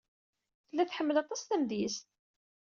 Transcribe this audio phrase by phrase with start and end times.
[0.67, 2.07] Tella tḥemmel aṭas tamedyazt.